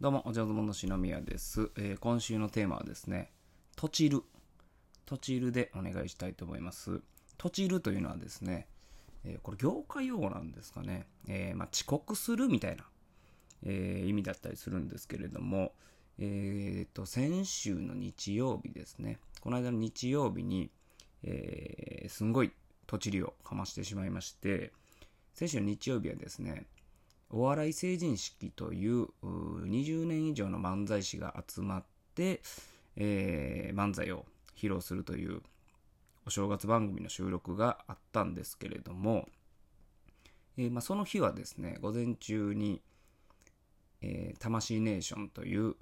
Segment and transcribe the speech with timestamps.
[0.00, 3.32] どうも、お上手者の篠宮です、えー今週のテーマはですね、
[3.74, 4.22] とちる。
[5.06, 7.00] とちるでお願いしたいと思います。
[7.36, 8.68] とちるというのはですね、
[9.24, 11.08] えーこれ業界用語なんですかね。
[11.26, 12.84] えーまあ、遅刻するみたいな、
[13.64, 15.72] えー意味だったりするんですけれども、
[16.20, 19.18] えーと、先週の日曜日ですね。
[19.40, 20.70] この間の日曜日に、
[21.24, 22.52] えーすんごい
[22.86, 24.70] とちりをかましてしまいまして、
[25.34, 26.66] 先週の日曜日はですね、
[27.30, 29.08] お笑い成人式というう
[29.66, 31.84] 20年以上の漫才師が集まっ
[32.14, 32.40] て、
[32.96, 34.24] えー漫才を
[34.56, 35.42] 披露するという
[36.26, 39.28] お正月番組の収録があったんですけれども、
[40.56, 42.80] えーまあ、その日はですね午前中に、
[44.00, 45.74] えー魂ネーションという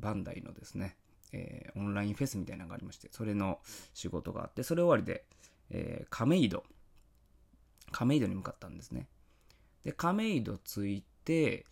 [0.00, 0.96] バンダイのですね、
[1.32, 3.60] えーオンラインフェスみたいなのがありましてそれの
[3.94, 5.24] 仕事があってそれ終わりで、
[5.70, 6.64] えー亀戸
[7.92, 9.06] 亀戸に向かったんですね。
[9.84, 11.64] で亀戸着いて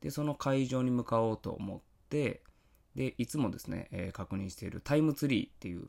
[0.00, 2.42] でその会場に向かおうと思って
[2.94, 5.86] でいつもですね、えー確認しているタイムツリーっていう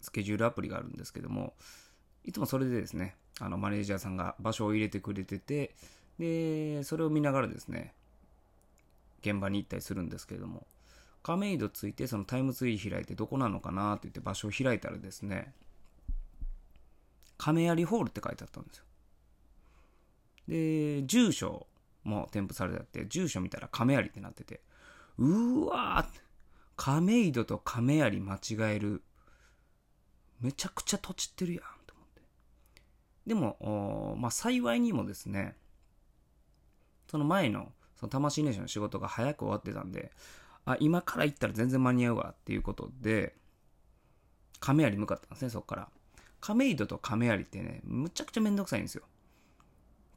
[0.00, 1.54] スケジュールアプリがあるんですけども
[2.24, 5.74] いつもそれでですねあのマネージャーさんが場所を入れてくれてて
[6.18, 7.92] でそれを見ながらですね
[9.22, 10.66] 現場に行ったりするんですけれども
[11.22, 15.52] 亀戸着いてそのタイムツリー開いてどこなのかなって言って場所を開いたらですね
[17.36, 18.84] 亀有ホールって書いてあったんですよ。
[20.50, 21.68] で、住所
[22.02, 24.60] も添付されてあって、住所見たら亀有ってなってて、
[25.16, 26.20] うーわー
[26.76, 29.02] 亀戸と亀有間違える。
[30.40, 32.22] めちゃくちゃ土地ってるやん、と思って。
[33.26, 35.54] でも、まあ、幸いにもですね、
[37.08, 40.10] その前の、その魂ネーションの仕事が早く終わってたんで、
[40.64, 43.36] あ、今から行ったら全然間に合うわっていうことで、
[44.58, 45.88] 亀有向かったんですね、そこから。
[46.40, 49.04] 亀戸と亀有ってね、むちゃくちゃめんどくさいんですよ。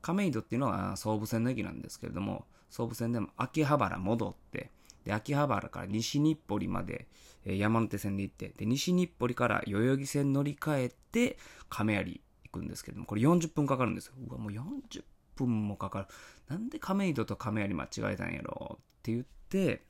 [0.04, 4.70] 亀戸っていうのは総武線の駅なんですけれども、総武線でも秋葉原戻って、
[5.06, 7.08] で、秋葉原から西日暮里まで、
[7.45, 11.38] えー山手線で行って、で、西日暮里から代々木線乗り換えて、
[11.70, 14.14] 亀有行くんですけれども、これ40分かかるんですよ。
[14.27, 15.04] うわ、もう40
[15.36, 16.06] 分もかかる。
[16.50, 19.83] なんで亀戸と亀有間違えたんやろって言って、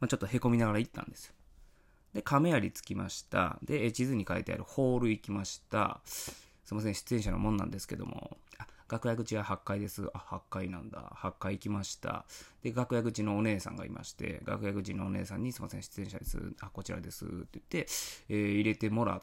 [0.00, 1.34] まあ、ちょっと凹みながら行ったんですよ。
[2.14, 3.58] で、亀有着きました。
[3.62, 6.00] で、地図に書いてあるホール行きました。
[6.04, 8.38] すいません、出演者のもんなんですけども、
[8.88, 10.08] 楽屋口は8階です。
[10.14, 11.12] あ、8階なんだ。
[11.16, 12.24] 8階行きました。
[12.62, 16.38] で、楽屋口のお姉さんがいまして、楽屋口のお姉さんに、すいません、出演者です。
[16.60, 17.24] あ、こちらです。
[17.24, 17.86] って言って、
[18.28, 19.22] えー入れてもらっ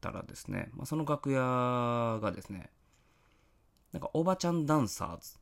[0.00, 2.70] たらですね、まあ、その楽屋がですね、
[3.92, 5.38] なんかおばちゃんダンサーズ。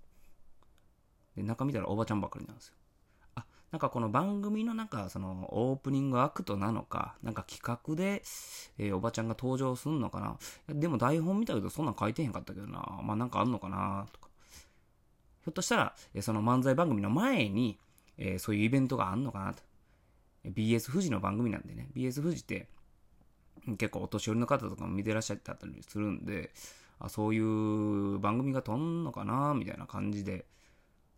[1.37, 2.75] で、中見たらおばちゃんばっかりなんですよ。
[3.75, 8.23] なんかこの番組のなんかそのオープニングアクトなのか、なんか企画で、
[8.79, 10.39] えーおばちゃんが登場すんのかな。
[10.73, 13.01] でも台本見たけどそんなん書いてへんかったけどな。
[13.03, 14.29] まあなんかあんのかなとか。
[15.43, 17.81] ひょっとしたら、えーその漫才番組の前に、
[18.17, 19.65] えーそういうイベントがあんのかなと。
[20.45, 21.89] BS 富士の番組なんでね。
[21.97, 22.69] BS 富士って
[23.77, 26.53] 結構お年寄りの方とかも見てらっしゃったりするんで、
[27.01, 30.45] あそういう番組が飛んのかなみたいな感じで。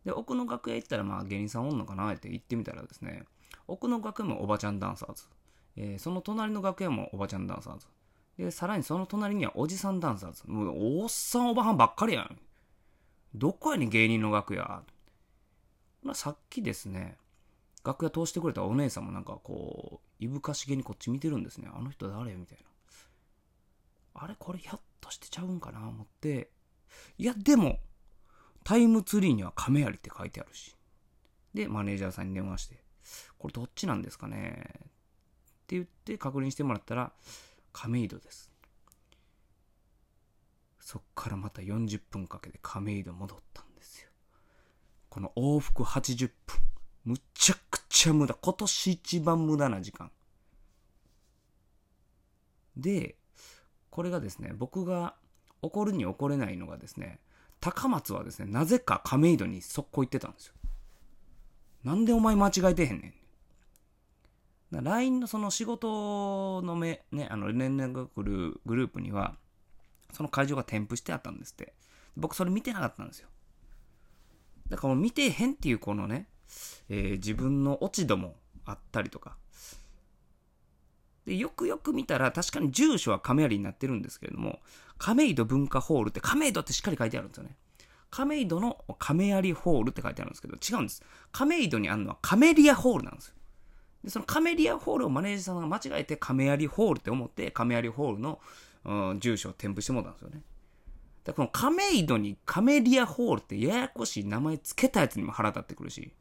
[0.06, 3.24] で、奥の楽屋行ったらまあ芸人さんおんのかなって行ってみたらですね、
[3.66, 5.24] 奥の楽屋もおばちゃんダンサーズ。
[5.76, 7.86] えーその隣の楽屋もおばちゃんダンサーズ。
[8.38, 10.44] で、さらにその隣にはおじさんダンサーズ。
[10.46, 12.38] もう、おっさんおばはんばっかりやん。
[13.34, 14.82] どこやねん、芸人の楽屋。
[16.02, 17.16] まあ、さっきですね、
[17.84, 21.68] 楽屋通してくれたお姉さんもなんかこう、いぶかしげにこっち見てるんですね。
[21.74, 22.36] あの人誰？
[22.36, 22.64] みたいな。
[24.22, 25.88] あれこれひょっとしてちゃうんかな？
[25.88, 26.50] 思って。
[27.18, 27.80] いや、でも、
[28.66, 30.74] タイムツリーには亀有って書いてあるし。
[31.54, 32.82] で、マネージャーさんに電話して、
[33.38, 34.70] これどっちなんですかね？
[34.74, 34.82] っ
[35.68, 37.12] て言って確認してもらったら、
[37.72, 38.50] 亀戸です。
[40.80, 44.08] そっからまた40分かけて亀戸戻ったんですよ。
[45.10, 46.58] この往復80分。
[47.04, 48.34] むちゃくちゃ無駄。
[48.34, 50.10] 今年一番無駄な時間。
[52.76, 53.14] で、
[53.90, 55.14] これがですね、僕が
[55.62, 57.20] 怒るに怒れないのがですね、
[57.66, 60.54] 高松はですね、なぜか亀戸に速攻行ってたんですよ。
[61.82, 63.14] なんでお前間違えてへんね
[64.70, 64.84] ん。
[64.84, 69.34] LINE のその仕事のめ、ね、あの連絡が来るグループには、
[70.12, 71.72] その会場が添付してあったんですって。
[72.16, 73.28] 僕それ見てなかったんですよ。
[74.68, 76.28] だからもう見てへんっていうこのね、
[76.88, 79.36] えー自分の落ち度もあったりとか。
[81.26, 84.60] で、よくよく見たら確かに住所は亀有になってるんですけれども、
[84.98, 87.56] 亀戸文化ホールって亀戸ってしっかり書いてあるんですよね。
[88.10, 91.02] 亀戸の亀有ホールって書いてあるんですけど、違うんです。
[91.32, 93.34] 亀戸にあるのはカメリアホールなんですよ。
[94.04, 98.40] で、そのカメリアホールをマネージャーさんが間違えて亀有ホールって思って、亀有ホールの、
[98.84, 100.42] うん住所を添付してもらったんですよね。
[101.24, 106.12] だこの亀戸にカメリアホールってややこしい名前つけたやつにも腹立ってくるし、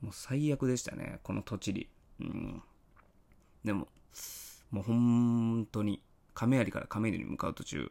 [0.00, 1.88] もう最悪でしたね、この土地に。
[2.20, 2.62] うん。
[3.66, 3.88] でも、
[4.70, 6.00] もう本当に、
[6.34, 7.90] 亀有から亀戸に向かう途中、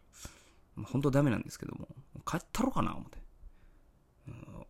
[0.85, 1.89] 本当ダメなんですけども、
[2.25, 3.17] 帰ったろかな、思って。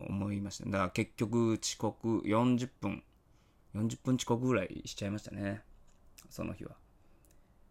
[0.00, 0.64] 思いました。
[0.64, 3.04] だから結局遅刻40分、
[3.76, 5.62] 40分遅刻ぐらいしちゃいましたね。
[6.28, 6.72] その日は。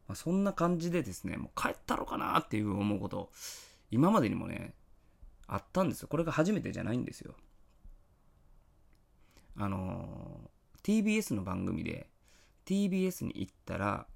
[0.08, 3.32] まあ、そんな感じでですね、もう帰ったろかなっていう思うこと、
[3.92, 4.74] 今までにもね、
[5.46, 6.08] あったんですよ。
[6.08, 7.36] これが初めてじゃないんですよ。
[9.58, 12.10] あのー、TBS の番組で、
[12.66, 14.08] TBS に行ったら、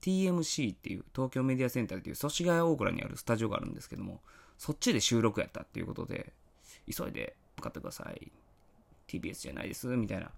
[0.00, 4.20] TMC っていう東京メディアセンターっていう祖師ヶ谷大倉にあるスタジオがあるんですけども、
[4.58, 6.32] そっちで収録やったっていうことで、
[6.90, 8.30] 急いで向かってください。
[9.08, 10.30] TBS じゃないです、みたいな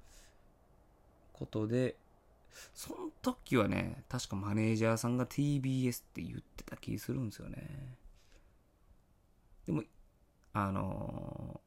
[1.33, 1.97] ことで、
[2.75, 7.97] その時はね、確かマネージャーさんが TBS って言ってた気するんですよね。
[9.67, 9.83] でも、
[10.55, 11.61] あの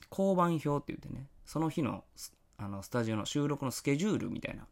[0.00, 2.04] ー、交番表って言ってね、その日の
[2.58, 4.66] あのスタジオの収録のスケジュールみたいな。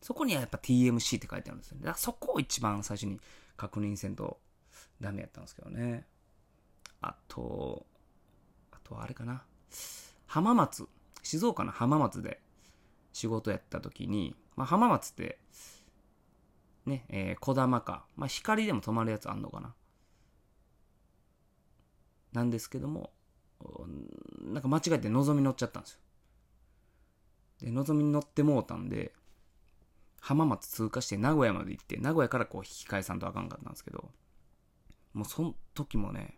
[0.00, 1.84] そこにはやっぱ TMC って書いてあるんですよね。
[1.84, 3.20] だからそこを一番最初に
[3.56, 4.38] 確認せんと
[5.00, 6.06] ダメやったんですけどね。
[7.02, 7.86] あと、
[8.72, 9.42] あとはあれかな。
[10.26, 10.88] 浜松、
[11.22, 12.40] 静岡の浜松で
[13.12, 15.38] 仕事やった時に、まあ、浜松って、
[16.86, 19.74] ね、えー、小玉か、まあ、光でも止まるやつあんのかな。
[22.32, 23.10] なんですけども、
[24.42, 25.98] なんか間違えてのぞみ乗っちゃったんですよ。
[27.60, 29.12] で、のぞみに乗ってもうたんで、
[30.20, 34.10] 浜松通過して名古屋まで行って、名古屋からこう引き返さんとあかんかったんですけど、
[35.12, 36.36] もうその時もね、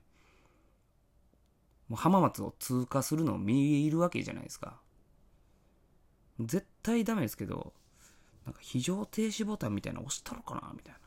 [1.88, 4.80] もう浜松を通過するのを見るわけじゃないですか。
[6.40, 7.74] 絶対ダメですけど、
[8.46, 11.00] なんか非常停止ボタンみたいなの押したのかなみたいな。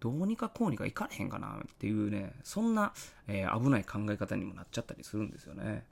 [0.00, 2.92] どうにかこうにかいかれへんかなっていうね、そんな、
[3.26, 5.84] えー、危ない考え方にもなっちゃったりするんですよね。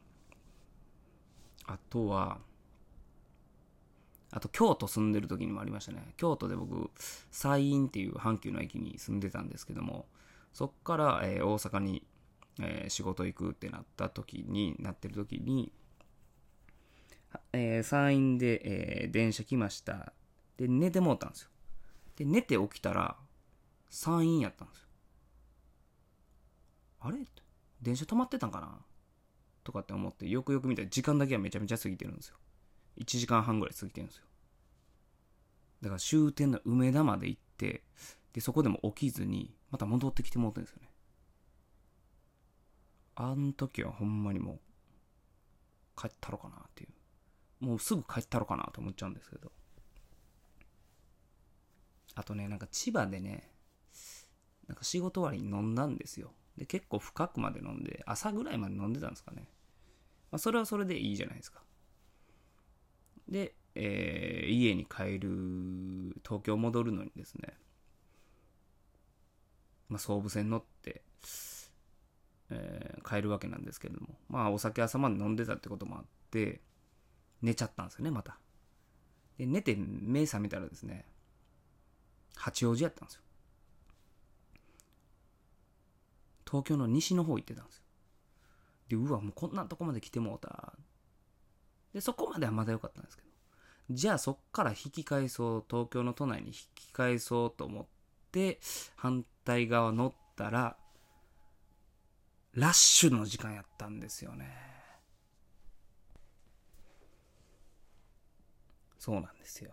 [1.67, 2.39] あとは、
[4.37, 6.13] あと京都住んでる時にもありましたね。
[6.17, 6.91] 京都で僕、
[7.31, 10.07] 西院っていう阪急の駅に住んでたんですけども、
[10.53, 12.07] そっから、えー、大阪に
[12.61, 15.73] えー、仕事行くってなった時に、なってる時に、
[17.53, 20.13] えー、山陰で、えー、電車来ました。
[20.57, 21.51] で、寝てもうたんですよ。
[22.17, 23.17] で、寝て起きたら、
[23.91, 24.87] 山陰やったんですよ。
[27.01, 27.19] あれ？
[27.83, 28.79] 電車止まってたんかな？
[29.63, 32.37] とかって思って、よくよく見たら時間だけはめちゃめちゃ過ぎてるんですよ。
[32.99, 34.25] 1時間半ぐらい過ぎてるんですよ。
[35.87, 37.85] だから終点の梅田まで行って、
[38.33, 40.91] で、そこでも起きずに、また戻ってきてもうてんですよね。
[43.15, 44.61] あん時はほんまにもう、
[46.01, 47.65] 帰ったろかなっていう。
[47.65, 49.53] もうすぐ帰ったろかなと思っちゃうんですけど。
[52.17, 53.53] あとね、なんか千葉でね、
[54.67, 56.33] なんか仕事終わりに飲んだんですよ。
[56.57, 59.49] で、結構深くまで飲んで、朝ぐらいまで飲んでたんですかね。
[60.33, 61.63] まあ、それはそれでいいじゃないですか。
[63.29, 65.29] で、えー、家に帰る、
[66.25, 67.55] 東京戻るのにですね、
[69.89, 71.03] まあ、総武線乗って、
[72.51, 76.61] えー、帰るわけなんですけれども、まあお酒朝まで飲んでたってこともあって、
[77.43, 78.39] 寝ちゃったんですよね、また。
[79.39, 81.05] で、寝て目覚めたらですね、
[82.35, 83.23] 八王子やったんですよ。
[86.49, 87.83] 東京の西の方行ってたんですよ。
[88.89, 90.73] で、うわ、もうこんなとこまで来てもうた。
[91.93, 93.26] で、そこまではまだ良かったんですけど。
[93.91, 97.87] じゃあそっから引き返そう、東京の都内に引き返そうと思っ
[98.33, 98.59] て、
[98.97, 100.77] 反対側乗ったら、
[102.55, 104.51] ラッシュの時間やったんですよね。
[108.99, 109.71] そうなんですよ。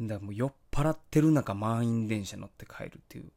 [0.00, 3.32] だからもう酔っ払ってる中満員電車乗って帰るっていう。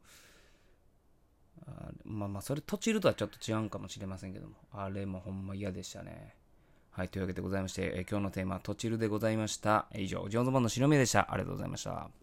[1.66, 6.36] あまあまあ、それ、とちるとはちょっと違うかもしれませんけども、あれもほんま嫌でしたね。
[6.92, 9.86] はい、というわけでございまして、え今日のテーマはとちるでございました。
[9.94, 11.32] 以上、ジョンズボンの白目でした。
[11.32, 12.21] ありがとうございました。